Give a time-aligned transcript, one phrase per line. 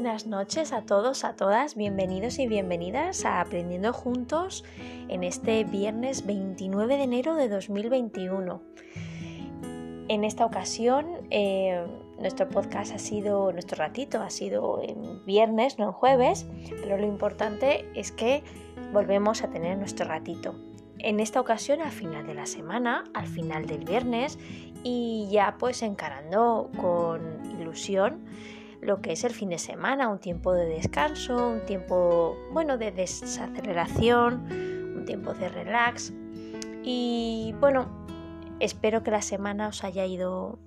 [0.00, 4.64] buenas noches a todos, a todas, bienvenidos y bienvenidas a Aprendiendo Juntos
[5.08, 8.62] en este viernes 29 de enero de 2021.
[10.06, 11.84] En esta ocasión, eh,
[12.16, 16.46] nuestro podcast ha sido, nuestro ratito ha sido en viernes, no en jueves,
[16.80, 18.44] pero lo importante es que
[18.92, 20.54] volvemos a tener nuestro ratito.
[21.00, 24.38] En esta ocasión, al final de la semana, al final del viernes,
[24.84, 27.20] y ya pues encarando con
[27.60, 28.24] ilusión
[28.80, 32.92] lo que es el fin de semana, un tiempo de descanso, un tiempo, bueno, de
[32.92, 34.46] desaceleración,
[34.96, 36.12] un tiempo de relax.
[36.84, 38.06] Y bueno,
[38.60, 40.58] espero que la semana os haya ido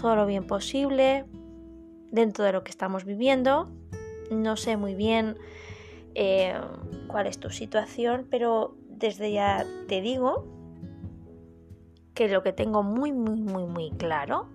[0.00, 1.24] todo lo bien posible
[2.10, 3.70] dentro de lo que estamos viviendo.
[4.30, 5.36] No sé muy bien
[6.14, 6.54] eh,
[7.08, 10.46] cuál es tu situación, pero desde ya te digo
[12.14, 14.48] que lo que tengo muy, muy, muy, muy claro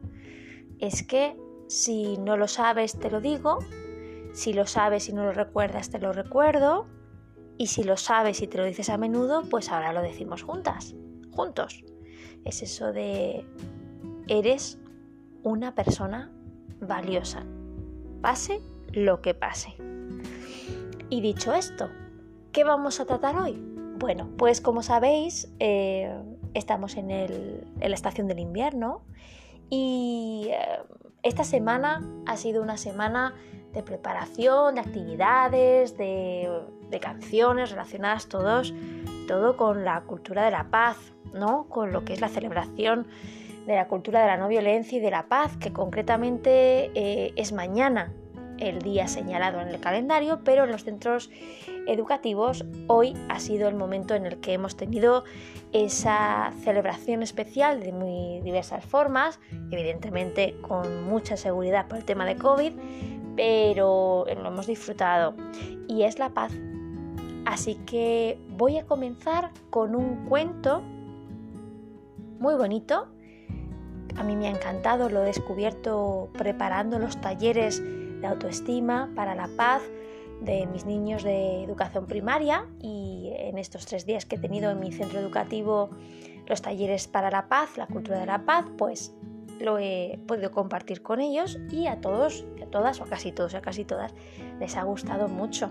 [0.79, 1.35] es que
[1.69, 3.59] si no lo sabes, te lo digo.
[4.33, 6.87] Si lo sabes y no lo recuerdas, te lo recuerdo.
[7.57, 10.95] Y si lo sabes y te lo dices a menudo, pues ahora lo decimos juntas,
[11.31, 11.83] juntos.
[12.43, 13.45] Es eso de
[14.27, 14.79] eres
[15.43, 16.31] una persona
[16.79, 17.45] valiosa,
[18.21, 18.61] pase
[18.91, 19.75] lo que pase.
[21.09, 21.89] Y dicho esto,
[22.51, 23.61] ¿qué vamos a tratar hoy?
[23.99, 26.15] Bueno, pues como sabéis, eh,
[26.55, 29.03] estamos en, en, la estación del invierno
[29.69, 30.79] y eh,
[31.23, 33.33] esta semana ha sido una semana
[33.73, 36.49] de preparación, de actividades, de,
[37.01, 38.73] canciones relacionadas todos,
[39.27, 40.97] todo con la cultura de la paz,
[41.33, 41.67] ¿no?
[41.69, 43.07] Con lo que es la celebración
[43.67, 47.51] de la cultura de la no violencia y de la paz, que concretamente eh, es
[47.51, 48.11] mañana,
[48.57, 51.29] el día señalado en el calendario, pero en los centros
[51.89, 55.23] educativos hoy ha sido el momento en el que hemos tenido
[55.71, 59.39] esa celebración especial de muy diversas formas,
[59.71, 62.73] evidentemente con mucha seguridad por el tema de COVID,
[63.35, 65.33] pero lo hemos disfrutado
[65.87, 66.53] y es la paz.
[67.45, 70.81] Así que voy a comenzar con un cuento
[72.39, 73.07] muy bonito.
[74.17, 79.49] A mí me ha encantado, lo he descubierto preparando los talleres de autoestima, para la
[79.55, 79.81] paz
[80.41, 84.79] de mis niños de educación primaria y en estos tres días que he tenido en
[84.79, 85.89] mi centro educativo
[86.47, 89.13] los talleres para la paz, la cultura de la paz, pues
[89.59, 93.61] lo he podido compartir con ellos y a todos, a todas o casi todos, a
[93.61, 94.13] casi todas
[94.59, 95.69] les ha gustado mucho.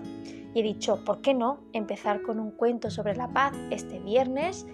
[0.53, 4.67] Y he dicho, ¿por qué no empezar con un cuento sobre la paz este viernes?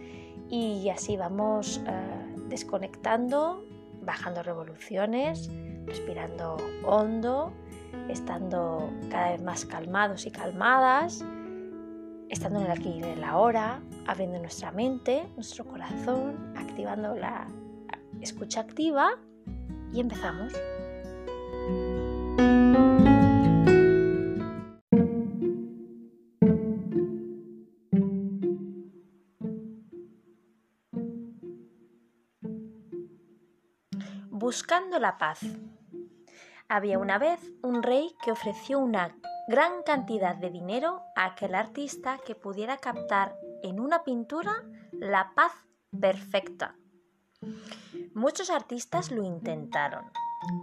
[0.49, 3.63] Y así vamos eh, desconectando,
[4.01, 5.49] bajando revoluciones,
[5.85, 7.53] respirando hondo
[8.09, 11.23] estando cada vez más calmados y calmadas,
[12.29, 17.47] estando en el aquí y en la hora, abriendo nuestra mente, nuestro corazón, activando la
[18.21, 19.17] escucha activa
[19.93, 20.53] y empezamos.
[34.29, 35.39] Buscando la paz.
[36.67, 39.15] Había una vez un rey que ofreció una
[39.47, 45.51] gran cantidad de dinero a aquel artista que pudiera captar en una pintura la paz
[45.99, 46.75] perfecta.
[48.15, 50.05] Muchos artistas lo intentaron.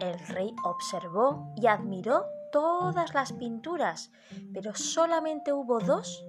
[0.00, 4.10] El rey observó y admiró todas las pinturas,
[4.52, 6.24] pero solamente hubo dos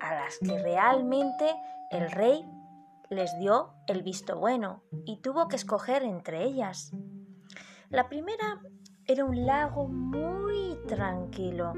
[0.00, 1.54] a las que realmente
[1.90, 2.44] el rey
[3.10, 6.92] les dio el visto bueno y tuvo que escoger entre ellas.
[7.90, 8.60] La primera
[9.06, 11.74] era un lago muy tranquilo.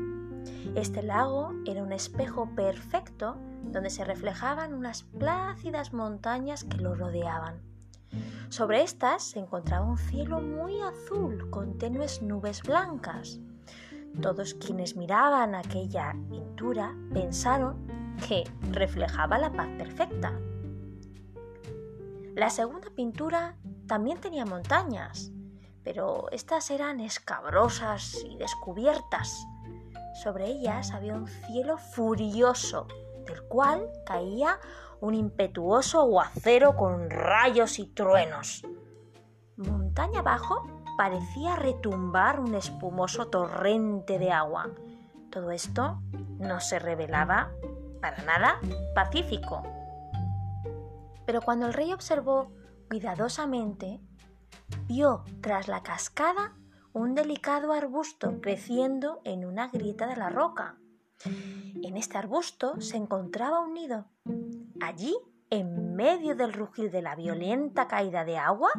[0.77, 7.61] Este lago era un espejo perfecto donde se reflejaban unas plácidas montañas que lo rodeaban.
[8.49, 13.41] Sobre estas se encontraba un cielo muy azul con tenues nubes blancas.
[14.23, 17.89] Todos quienes miraban aquella pintura pensaron
[18.29, 20.33] que reflejaba la paz perfecta.
[22.37, 25.33] La segunda pintura también tenía montañas,
[25.87, 29.47] pero estas eran escabrosas y descubiertas.
[30.21, 32.89] Sobre ellas había un cielo furioso,
[33.25, 34.59] del cual caía
[35.01, 38.67] un impetuoso aguacero con rayos y truenos.
[39.57, 40.67] Montaña abajo
[40.99, 44.71] parecía retumbar un espumoso torrente de agua.
[45.31, 46.03] Todo esto
[46.41, 47.53] no se revelaba
[48.03, 48.61] para nada
[48.93, 49.63] pacífico.
[51.27, 52.51] Pero cuando el rey observó
[52.89, 54.01] cuidadosamente
[54.87, 56.55] vio tras la cascada
[56.93, 60.79] un delicado arbusto creciendo en una grieta de la roca.
[61.83, 64.07] En este arbusto se encontraba un nido.
[64.81, 65.15] Allí,
[65.51, 68.71] en medio del rugir de la violenta caída de agua,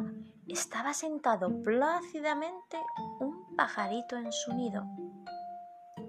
[0.48, 2.78] estaba sentado plácidamente
[3.20, 4.84] un pajarito en su nido.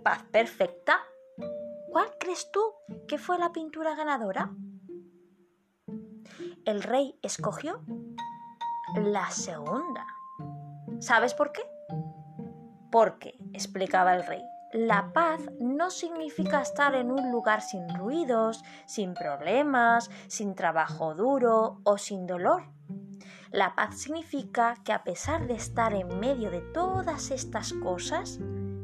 [0.04, 1.00] paz perfecta.
[1.92, 2.62] ¿Cuál crees tú
[3.08, 4.52] que fue la pintura ganadora?
[6.66, 7.82] El rey escogió
[8.96, 10.06] la segunda.
[11.00, 11.62] ¿Sabes por qué?
[12.92, 14.42] Porque, explicaba el rey,
[14.74, 21.82] la paz no significa estar en un lugar sin ruidos, sin problemas, sin trabajo duro
[21.84, 22.64] o sin dolor.
[23.52, 28.40] La paz significa que a pesar de estar en medio de todas estas cosas,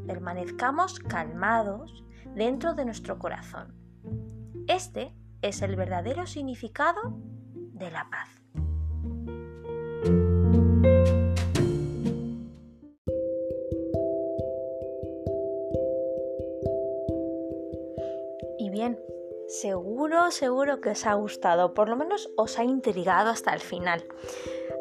[0.08, 2.04] permanezcamos calmados
[2.36, 3.76] dentro de nuestro corazón.
[4.68, 7.02] Este es el verdadero significado
[7.54, 8.35] de la paz.
[18.58, 19.00] Y bien,
[19.48, 24.04] seguro, seguro que os ha gustado, por lo menos os ha intrigado hasta el final.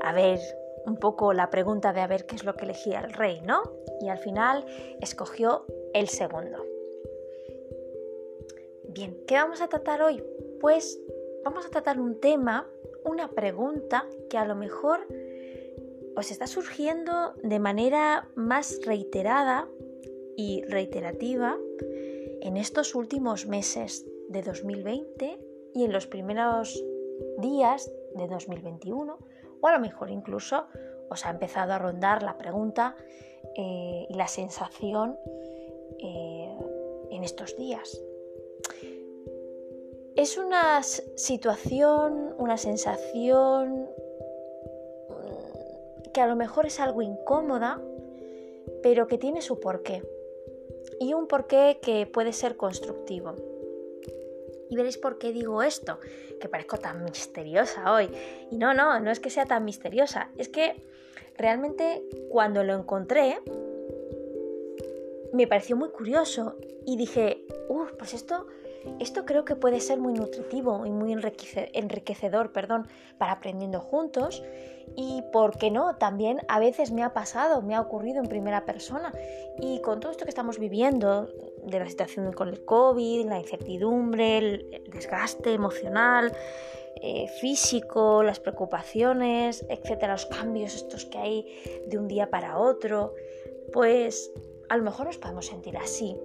[0.00, 0.40] A ver,
[0.86, 3.62] un poco la pregunta de a ver qué es lo que elegía el rey, ¿no?
[4.00, 4.64] Y al final
[5.00, 6.64] escogió el segundo.
[8.88, 10.22] Bien, ¿qué vamos a tratar hoy?
[10.60, 11.00] Pues
[11.44, 12.68] vamos a tratar un tema,
[13.04, 15.06] una pregunta que a lo mejor
[16.16, 19.68] os está surgiendo de manera más reiterada
[20.36, 21.56] y reiterativa
[22.40, 25.38] en estos últimos meses de 2020
[25.74, 26.82] y en los primeros
[27.38, 29.18] días de 2021,
[29.60, 30.66] o a lo mejor incluso
[31.10, 32.96] os ha empezado a rondar la pregunta
[33.56, 35.16] eh, y la sensación
[35.98, 36.56] eh,
[37.10, 38.02] en estos días.
[40.16, 43.88] Es una situación, una sensación
[46.14, 47.82] que a lo mejor es algo incómoda,
[48.82, 50.02] pero que tiene su porqué.
[51.00, 53.34] Y un porqué que puede ser constructivo.
[54.70, 55.98] Y veréis por qué digo esto,
[56.40, 58.10] que parezco tan misteriosa hoy.
[58.50, 60.82] Y no, no, no es que sea tan misteriosa, es que
[61.36, 63.40] realmente cuando lo encontré
[65.32, 66.56] me pareció muy curioso
[66.86, 68.46] y dije, uff, pues esto
[69.00, 72.88] esto creo que puede ser muy nutritivo y muy enriquecedor perdón,
[73.18, 74.42] para aprendiendo juntos.
[74.96, 75.96] Y, ¿por qué no?
[75.96, 79.12] También a veces me ha pasado, me ha ocurrido en primera persona.
[79.58, 81.28] Y con todo esto que estamos viviendo,
[81.64, 86.32] de la situación con el COVID, la incertidumbre, el desgaste emocional,
[86.96, 93.14] eh, físico, las preocupaciones, etcétera, los cambios estos que hay de un día para otro,
[93.72, 94.32] pues
[94.68, 96.16] a lo mejor nos podemos sentir así.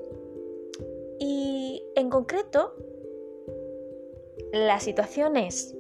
[1.20, 1.49] Y
[2.00, 2.74] en concreto,
[4.52, 5.76] la situación es,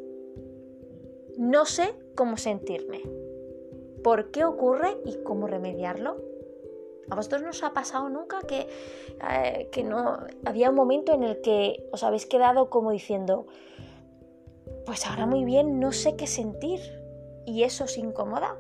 [1.37, 3.01] no sé cómo sentirme,
[4.03, 6.17] por qué ocurre y cómo remediarlo.
[7.09, 8.67] ¿A vosotros no os ha pasado nunca que,
[9.31, 13.47] eh, que no había un momento en el que os habéis quedado como diciendo,
[14.85, 16.79] pues ahora muy bien, no sé qué sentir
[17.45, 18.59] y eso os incomoda?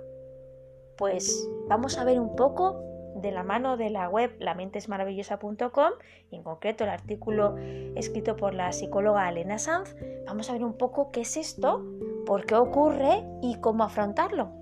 [0.97, 2.88] Pues vamos a ver un poco
[3.21, 5.91] de la mano de la web lamentesmaravillosa.com
[6.31, 7.55] y en concreto el artículo
[7.95, 9.95] escrito por la psicóloga Elena Sanz,
[10.25, 11.85] vamos a ver un poco qué es esto,
[12.25, 14.59] por qué ocurre y cómo afrontarlo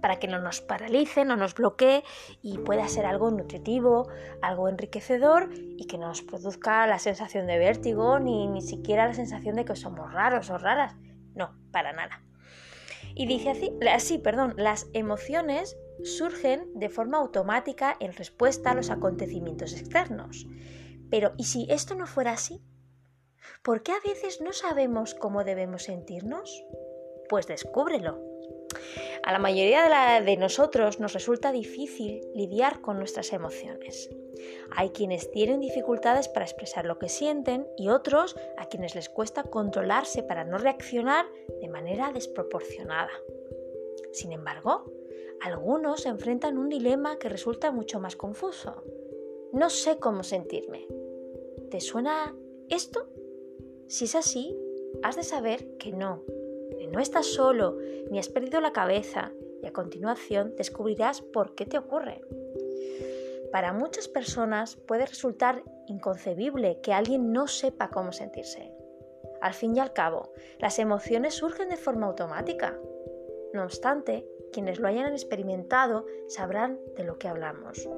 [0.00, 2.02] para que no nos paralice, no nos bloquee
[2.42, 4.08] y pueda ser algo nutritivo,
[4.42, 9.14] algo enriquecedor y que no nos produzca la sensación de vértigo ni, ni siquiera la
[9.14, 10.96] sensación de que somos raros o raras.
[11.34, 12.22] No, para nada.
[13.14, 18.90] Y dice así, así, perdón, las emociones surgen de forma automática en respuesta a los
[18.90, 20.46] acontecimientos externos.
[21.10, 22.62] Pero ¿y si esto no fuera así?
[23.62, 26.64] ¿Por qué a veces no sabemos cómo debemos sentirnos?
[27.28, 28.30] Pues descúbrelo.
[29.22, 34.08] A la mayoría de, nosotros nos resulta difícil lidiar con nuestras emociones.
[34.74, 39.42] Hay quienes tienen dificultades para expresar lo que sienten y otros a quienes les cuesta
[39.42, 41.26] controlarse para no reaccionar
[41.60, 43.10] de manera desproporcionada.
[44.12, 44.90] Sin embargo,
[45.40, 48.82] algunos enfrentan un dilema que resulta mucho más confuso.
[49.52, 50.86] No sé cómo sentirme.
[51.70, 52.36] ¿Te suena
[52.68, 53.08] esto?
[53.88, 54.56] Si es así,
[55.02, 56.24] has de saber que no,
[56.78, 57.78] que no estás solo,
[58.10, 62.22] ni has perdido la cabeza, y a continuación descubrirás por qué te ocurre.
[63.52, 68.72] Para muchas personas puede resultar inconcebible que alguien no sepa cómo sentirse.
[69.40, 72.78] Al fin y al cabo, las emociones surgen de forma automática.
[73.52, 77.88] No obstante, quienes lo hayan experimentado sabrán de lo que hablamos.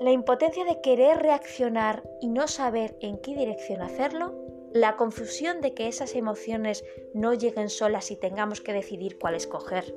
[0.00, 4.34] La impotencia de querer reaccionar y no saber en qué dirección hacerlo,
[4.72, 9.94] la confusión de que esas emociones no lleguen solas y tengamos que decidir cuál escoger.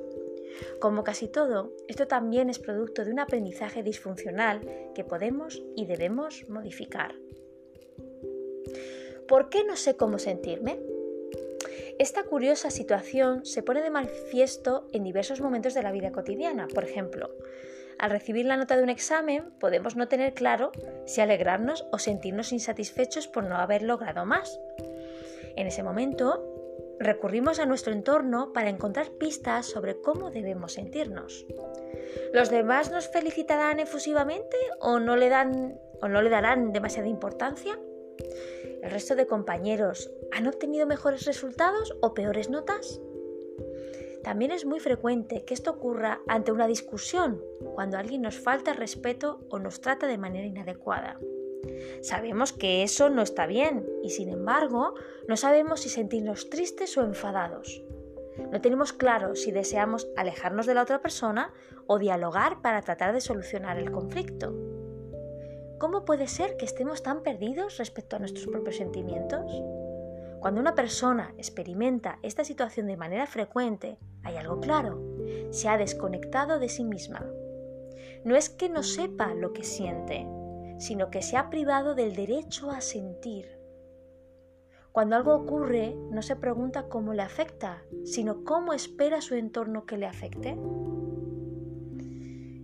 [0.80, 4.60] Como casi todo, esto también es producto de un aprendizaje disfuncional
[4.94, 7.14] que podemos y debemos modificar.
[9.26, 10.78] ¿Por qué no sé cómo sentirme?
[11.98, 16.66] Esta curiosa situación se pone de manifiesto en diversos momentos de la vida cotidiana.
[16.66, 17.30] Por ejemplo,
[17.98, 20.72] Al recibir la nota de un examen podemos no tener claro
[21.06, 24.58] si alegrarnos o sentirnos insatisfechos por no haber logrado más.
[25.54, 26.44] En ese momento
[26.98, 31.46] recurrimos a nuestro entorno para encontrar pistas sobre cómo debemos sentirnos.
[32.32, 37.78] ¿Los demás nos felicitarán efusivamente o no le, dan, o no le darán demasiada importancia?
[38.84, 43.00] ¿El resto de compañeros han obtenido mejores resultados o peores notas?
[44.22, 47.42] También es muy frecuente que esto ocurra ante una discusión,
[47.74, 51.18] cuando alguien nos falta respeto o nos trata de manera inadecuada.
[52.02, 54.92] Sabemos que eso no está bien y sin embargo
[55.28, 57.82] no sabemos si sentirnos tristes o enfadados.
[58.52, 61.54] No tenemos claro si deseamos alejarnos de la otra persona
[61.86, 64.73] o dialogar para tratar de solucionar el conflicto.
[65.84, 69.44] ¿Cómo puede ser que estemos tan perdidos respecto a nuestros propios sentimientos?
[70.40, 74.98] Cuando una persona experimenta esta situación de manera frecuente, hay algo claro,
[75.50, 77.30] se ha desconectado de sí misma.
[78.24, 80.26] No es que no sepa lo que siente,
[80.78, 83.60] sino que se ha privado del derecho a sentir.
[84.90, 89.98] Cuando algo ocurre, no se pregunta cómo le afecta, sino cómo espera su entorno que
[89.98, 90.56] le afecte.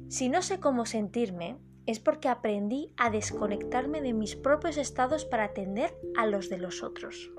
[0.08, 1.58] Si no sé cómo sentirme,
[1.90, 6.84] es porque aprendí a desconectarme de mis propios estados para atender a los de los
[6.84, 7.32] otros.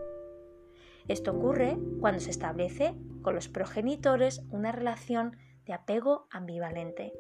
[1.08, 7.13] Esto ocurre cuando se establece con los progenitores una relación de apego ambivalente.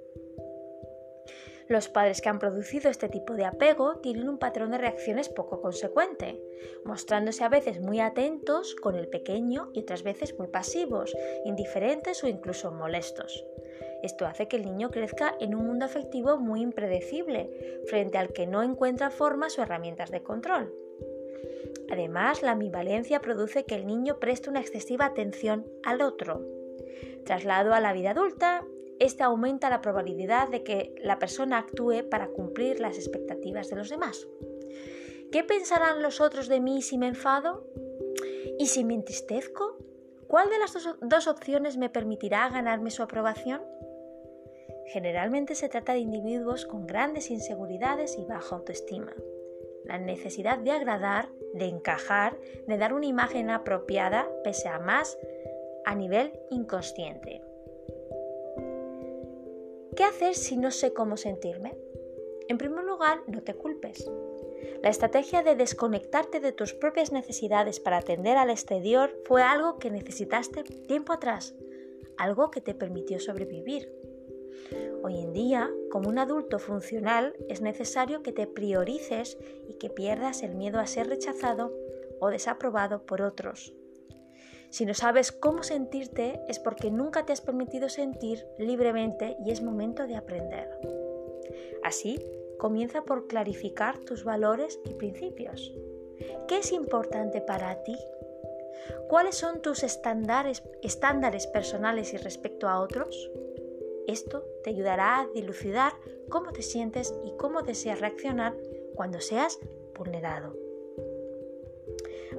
[1.69, 5.61] Los padres que han producido este tipo de apego tienen un patrón de reacciones poco
[5.61, 6.43] consecuente,
[6.83, 12.27] mostrándose a veces muy atentos con el pequeño y otras veces muy pasivos, indiferentes o
[12.27, 13.45] incluso molestos.
[14.03, 18.47] Esto hace que el niño crezca en un mundo afectivo muy impredecible, frente al que
[18.47, 20.73] no encuentra formas o herramientas de control.
[21.91, 26.45] Además, la ambivalencia produce que el niño preste una excesiva atención al otro.
[27.25, 28.65] Traslado a la vida adulta,
[28.99, 33.89] este aumenta la probabilidad de que la persona actúe para cumplir las expectativas de los
[33.89, 34.27] demás.
[35.31, 37.65] ¿Qué pensarán los otros de mí si me enfado?
[38.59, 39.77] ¿Y si me entristezco?
[40.27, 43.61] ¿Cuál de las dos opciones me permitirá ganarme su aprobación?
[44.91, 49.13] Generalmente se trata de individuos con grandes inseguridades y baja autoestima
[49.85, 55.17] la necesidad de agradar, de encajar, de dar una imagen apropiada, pese a más,
[55.85, 57.41] a nivel inconsciente.
[59.95, 61.77] ¿Qué hacer si no sé cómo sentirme?
[62.47, 64.09] En primer lugar, no te culpes.
[64.81, 69.91] La estrategia de desconectarte de tus propias necesidades para atender al exterior fue algo que
[69.91, 71.55] necesitaste tiempo atrás,
[72.17, 74.00] algo que te permitió sobrevivir.
[75.03, 80.43] Hoy en día, como un adulto funcional, es necesario que te priorices y que pierdas
[80.43, 81.73] el miedo a ser rechazado
[82.19, 83.73] o desaprobado por otros.
[84.69, 89.61] Si no sabes cómo sentirte es porque nunca te has permitido sentir libremente y es
[89.61, 90.69] momento de aprender.
[91.83, 92.17] Así,
[92.57, 95.73] comienza por clarificar tus valores y principios.
[96.47, 97.97] ¿Qué es importante para ti?
[99.09, 103.29] ¿Cuáles son tus estándares, estándares personales y respecto a otros?
[104.07, 105.93] Esto te ayudará a dilucidar
[106.29, 108.55] cómo te sientes y cómo deseas reaccionar
[108.95, 109.59] cuando seas
[109.95, 110.55] vulnerado.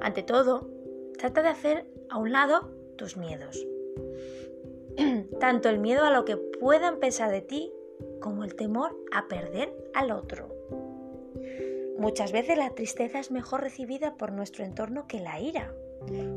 [0.01, 0.69] Ante todo,
[1.17, 3.65] trata de hacer a un lado tus miedos.
[5.39, 7.71] Tanto el miedo a lo que puedan pensar de ti
[8.19, 10.49] como el temor a perder al otro.
[11.97, 15.73] Muchas veces la tristeza es mejor recibida por nuestro entorno que la ira,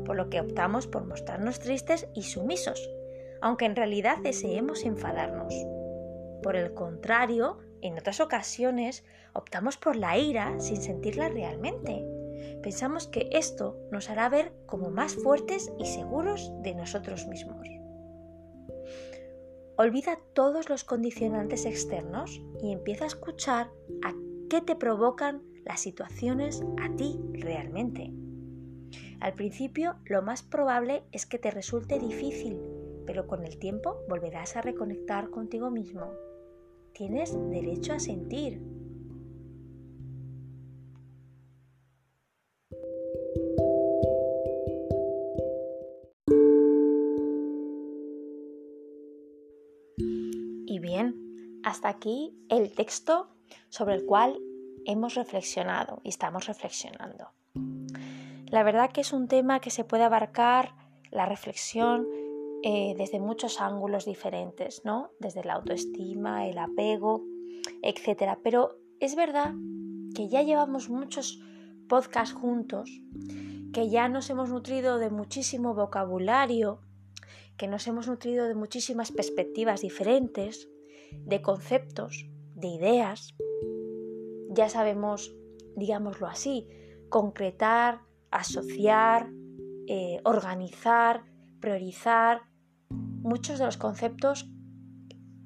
[0.05, 2.89] por lo que optamos por mostrarnos tristes y sumisos,
[3.41, 5.53] aunque en realidad deseemos enfadarnos.
[6.43, 9.03] Por el contrario, en otras ocasiones
[9.33, 12.05] optamos por la ira sin sentirla realmente.
[12.61, 17.67] Pensamos que esto nos hará ver como más fuertes y seguros de nosotros mismos.
[19.77, 23.69] Olvida todos los condicionantes externos y empieza a escuchar
[24.03, 24.13] a
[24.49, 28.11] qué te provocan las situaciones a ti realmente.
[29.19, 32.59] Al principio, lo más probable es que te resulte difícil
[33.07, 36.11] pero con el tiempo volverás a reconectar contigo mismo.
[36.93, 38.61] Tienes derecho a sentir.
[50.65, 53.29] Y bien, hasta aquí el texto
[53.69, 54.37] sobre el cual
[54.85, 57.29] hemos reflexionado y estamos reflexionando.
[58.49, 60.73] La verdad que es un tema que se puede abarcar
[61.09, 62.07] la reflexión
[62.63, 65.11] eh, desde muchos ángulos diferentes, ¿no?
[65.19, 67.23] Desde la autoestima, el apego,
[67.83, 68.37] etc.
[68.43, 69.53] Pero es verdad
[70.15, 71.39] que ya llevamos muchos
[71.87, 72.89] podcasts juntos,
[73.73, 76.81] que ya nos hemos nutrido de muchísimo vocabulario,
[77.57, 80.69] que nos hemos nutrido de muchísimas perspectivas diferentes
[81.11, 83.35] de conceptos, de ideas.
[84.49, 85.35] Ya sabemos,
[85.75, 86.67] digámoslo así,
[87.09, 89.29] concretar, asociar,
[89.87, 91.23] eh, organizar,
[91.59, 92.41] priorizar
[93.27, 94.49] muchos de los conceptos,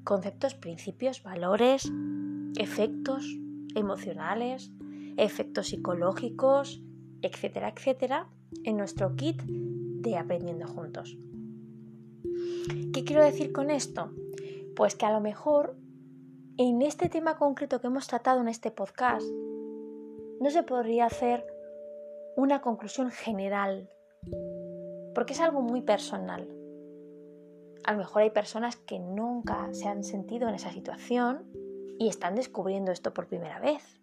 [0.04, 1.92] conceptos, principios, valores,
[2.58, 3.26] efectos
[3.74, 4.72] emocionales,
[5.18, 6.84] efectos psicológicos,
[7.24, 8.30] etcétera, etcétera,
[8.64, 11.18] en nuestro kit de Aprendiendo Juntos.
[12.94, 14.12] ¿Qué quiero decir con esto?
[14.76, 15.76] Pues que a lo mejor
[16.58, 19.26] en este tema concreto que hemos tratado en este podcast,
[20.40, 21.48] no se podría hacer
[22.36, 23.90] una conclusión general,
[25.16, 26.61] porque es algo muy personal.
[27.86, 31.46] A lo mejor hay personas que nunca se han sentido en esa situación
[32.00, 34.00] y están descubriendo esto por primera vez.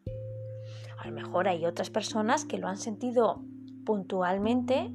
[0.99, 3.43] A lo mejor hay otras personas que lo han sentido
[3.85, 4.93] puntualmente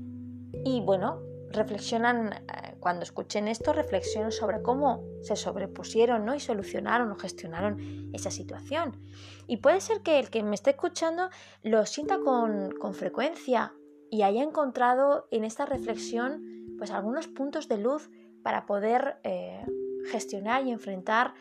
[0.65, 6.35] y bueno, reflexionan, eh, cuando escuchen esto, reflexionan sobre cómo se sobrepusieron ¿no?
[6.35, 8.99] y solucionaron o gestionaron esa situación.
[9.47, 11.29] Y puede ser que el que me esté escuchando
[11.61, 13.73] lo sienta con, con frecuencia
[14.09, 16.43] y haya encontrado en esta reflexión
[16.77, 18.09] pues algunos puntos de luz
[18.43, 19.65] para poder eh,
[20.11, 21.33] gestionar y enfrentar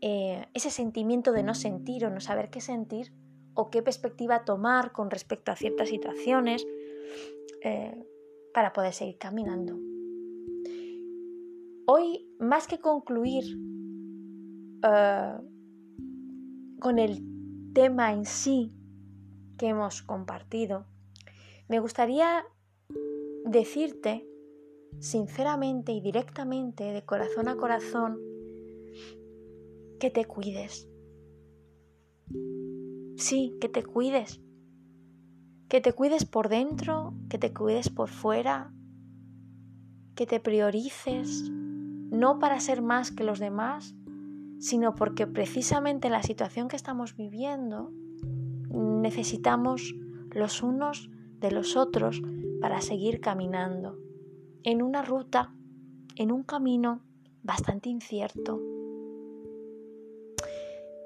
[0.00, 3.12] eh, ese sentimiento de no sentir o no saber qué sentir
[3.54, 6.66] o qué perspectiva tomar con respecto a ciertas situaciones
[7.62, 8.04] eh,
[8.54, 9.78] para poder seguir caminando.
[11.86, 13.44] Hoy, más que concluir
[16.78, 18.72] con el tema en sí
[19.56, 20.86] que hemos compartido,
[21.66, 22.44] me gustaría
[23.44, 24.27] decirte
[25.00, 28.18] sinceramente y directamente, de corazón a corazón,
[29.98, 30.88] que te cuides.
[33.16, 34.40] Sí, que te cuides.
[35.68, 38.72] Que te cuides por dentro, que te cuides por fuera,
[40.14, 43.94] que te priorices, no para ser más que los demás,
[44.58, 47.92] sino porque precisamente en la situación que estamos viviendo
[48.70, 49.94] necesitamos
[50.30, 52.22] los unos de los otros
[52.60, 53.98] para seguir caminando
[54.62, 55.54] en una ruta,
[56.16, 57.02] en un camino
[57.42, 58.60] bastante incierto.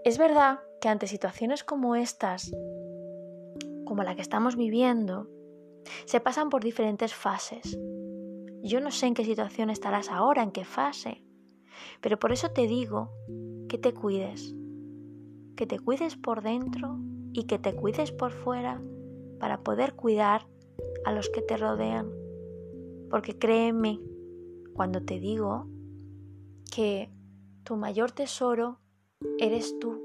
[0.05, 2.53] Es verdad que ante situaciones como estas,
[3.85, 5.29] como la que estamos viviendo,
[6.07, 7.79] se pasan por diferentes fases.
[8.62, 11.23] Yo no sé en qué situación estarás ahora, en qué fase,
[12.01, 13.12] pero por eso te digo
[13.69, 14.55] que te cuides,
[15.57, 16.99] que te cuides por dentro
[17.33, 18.83] y que te cuides por fuera
[19.38, 20.47] para poder cuidar
[21.05, 22.22] a los que te rodean.
[23.12, 24.01] Porque créeme
[24.72, 25.66] cuando te digo
[26.75, 27.11] que
[27.62, 28.81] tu mayor tesoro
[29.38, 30.01] eres tú.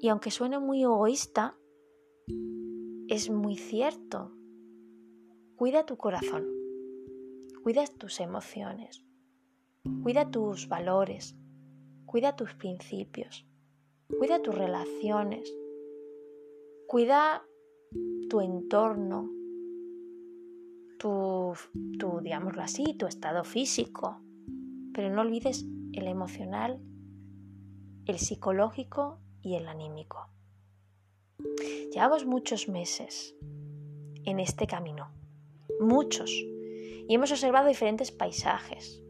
[0.00, 1.58] Y aunque suene muy egoísta,
[3.06, 4.32] es muy cierto.
[5.56, 6.46] Cuida tu corazón,
[7.62, 9.04] cuida tus emociones,
[10.02, 11.36] cuida tus valores,
[12.06, 13.46] cuida tus principios,
[14.18, 15.54] cuida tus relaciones,
[16.86, 17.46] cuida
[18.30, 19.37] tu entorno,
[20.98, 21.54] tu,
[21.98, 24.20] tu, digámoslo así, tu estado físico,
[24.92, 26.80] pero no olvides el emocional
[28.08, 30.30] el psicológico y el anímico.
[31.92, 33.36] Llevamos muchos meses
[34.24, 35.10] en este camino,
[35.78, 39.02] muchos, y hemos observado diferentes paisajes.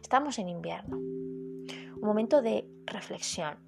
[0.00, 3.58] Estamos en invierno, un momento de reflexión,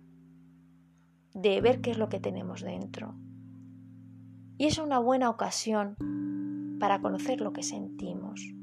[1.34, 3.14] de ver qué es lo que tenemos dentro.
[4.56, 5.94] Y es una buena ocasión
[6.78, 8.54] para conocer lo que sentimos,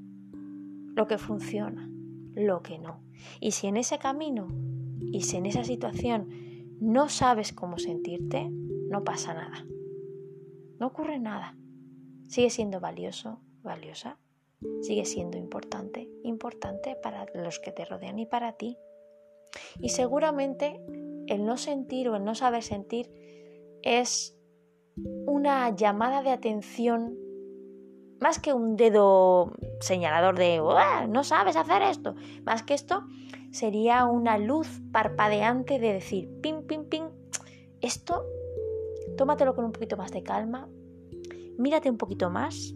[0.96, 1.90] lo que funciona,
[2.34, 3.02] lo que no.
[3.40, 4.48] Y si en ese camino
[5.00, 6.30] y si en esa situación
[6.80, 9.66] no sabes cómo sentirte, no pasa nada.
[10.80, 11.58] No ocurre nada.
[12.28, 14.20] Sigue siendo valioso, valiosa.
[14.82, 18.78] Sigue siendo importante, importante para los que te rodean y para ti.
[19.80, 20.82] Y seguramente
[21.28, 23.12] el no sentir o el no saber sentir
[23.84, 24.38] es
[25.26, 27.18] una llamada de atención
[28.20, 30.62] más que un dedo señalador de
[31.10, 32.16] no sabes hacer esto.
[32.46, 33.04] Más que esto,
[33.52, 37.10] sería una luz parpadeante de decir, pim, pim, pim,
[37.82, 38.26] esto,
[39.18, 40.68] tómatelo con un poquito más de calma,
[41.58, 42.74] mírate un poquito más,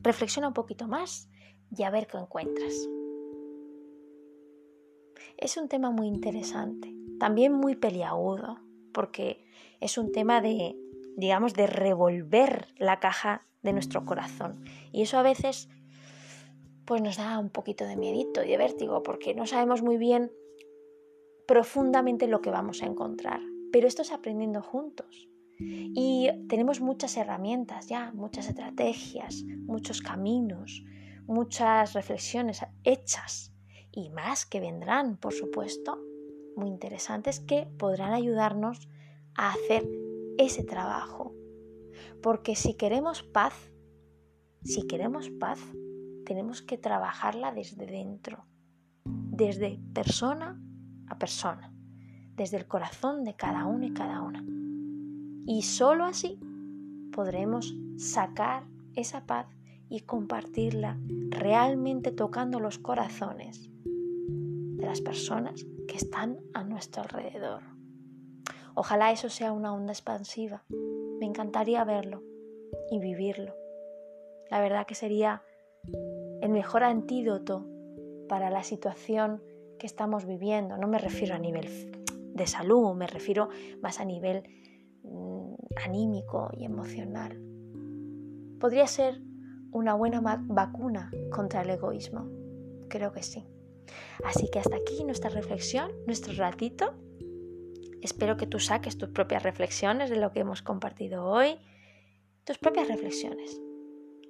[0.00, 1.28] reflexiona un poquito más
[1.70, 2.88] y a ver qué encuentras.
[5.36, 8.60] Es un tema muy interesante, también muy peliagudo,
[8.92, 9.44] porque
[9.80, 10.76] es un tema de,
[11.16, 14.62] digamos, de revolver la caja de nuestro corazón.
[14.92, 15.68] Y eso a veces
[16.84, 20.30] pues nos da un poquito de miedito y de vértigo porque no sabemos muy bien
[21.48, 23.40] profundamente lo que vamos a encontrar.
[23.72, 25.28] Pero esto es aprendiendo juntos.
[25.58, 30.82] Y tenemos muchas herramientas ya, muchas estrategias, muchos caminos,
[31.26, 33.52] muchas reflexiones hechas
[33.92, 35.98] y más que vendrán, por supuesto,
[36.56, 38.88] muy interesantes que podrán ayudarnos
[39.36, 39.88] a hacer
[40.38, 41.32] ese trabajo.
[42.22, 43.54] Porque si queremos paz,
[44.62, 45.60] si queremos paz,
[46.24, 48.46] tenemos que trabajarla desde dentro,
[49.04, 50.60] desde persona
[51.08, 51.72] a persona,
[52.34, 54.44] desde el corazón de cada uno y cada una.
[55.46, 56.40] Y sólo así
[57.12, 59.46] podremos sacar esa paz
[59.88, 67.62] y compartirla realmente tocando los corazones de las personas que están a nuestro alrededor.
[68.74, 70.64] Ojalá eso sea una onda expansiva.
[71.24, 72.22] Me encantaría verlo
[72.90, 73.54] y vivirlo.
[74.50, 75.42] La verdad que sería
[76.42, 77.66] el mejor antídoto
[78.28, 79.42] para la situación
[79.78, 80.76] que estamos viviendo.
[80.76, 81.66] No me refiero a nivel
[82.34, 83.48] de salud, me refiero
[83.80, 84.42] más a nivel
[85.02, 85.54] mm,
[85.86, 87.40] anímico y emocional.
[88.60, 89.22] Podría ser
[89.72, 92.28] una buena vacuna contra el egoísmo.
[92.90, 93.46] Creo que sí.
[94.26, 96.92] Así que hasta aquí nuestra reflexión, nuestro ratito.
[98.04, 101.56] Espero que tú saques tus propias reflexiones de lo que hemos compartido hoy,
[102.44, 103.58] tus propias reflexiones.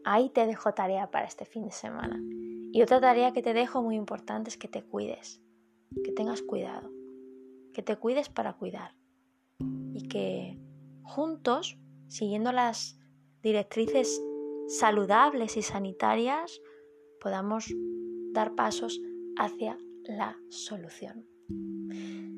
[0.04, 2.22] Ahí te dejo tarea para este fin de semana.
[2.72, 5.42] Y otra tarea que te dejo muy importante es que te cuides,
[6.04, 6.88] que tengas cuidado,
[7.72, 8.94] que te cuides para cuidar
[9.92, 10.56] y que
[11.02, 12.96] juntos, siguiendo las
[13.42, 14.22] directrices
[14.68, 16.60] saludables y sanitarias,
[17.20, 17.74] podamos
[18.32, 19.00] dar pasos
[19.36, 21.33] hacia la solución.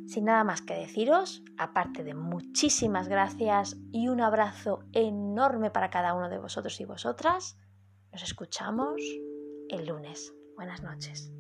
[0.07, 6.15] Sin nada más que deciros, aparte de muchísimas gracias y un abrazo enorme para cada
[6.15, 7.59] uno de vosotros y vosotras,
[8.13, 9.01] nos escuchamos
[9.69, 10.33] el lunes.
[10.55, 11.33] Buenas noches.